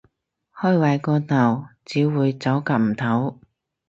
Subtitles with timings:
[0.55, 3.35] 開壞個頭，只會走夾唔唞